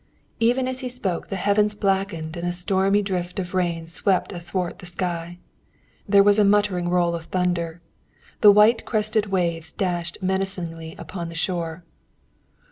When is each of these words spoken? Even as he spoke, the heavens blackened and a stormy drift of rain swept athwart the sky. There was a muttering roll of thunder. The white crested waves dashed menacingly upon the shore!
Even 0.39 0.67
as 0.67 0.79
he 0.79 0.89
spoke, 0.89 1.27
the 1.27 1.35
heavens 1.35 1.75
blackened 1.75 2.35
and 2.35 2.47
a 2.47 2.51
stormy 2.51 3.03
drift 3.03 3.37
of 3.37 3.53
rain 3.53 3.85
swept 3.85 4.31
athwart 4.31 4.79
the 4.79 4.87
sky. 4.87 5.37
There 6.09 6.23
was 6.23 6.39
a 6.39 6.43
muttering 6.43 6.89
roll 6.89 7.13
of 7.13 7.25
thunder. 7.25 7.81
The 8.39 8.51
white 8.51 8.83
crested 8.83 9.27
waves 9.27 9.71
dashed 9.71 10.17
menacingly 10.19 10.95
upon 10.97 11.29
the 11.29 11.35
shore! 11.35 11.83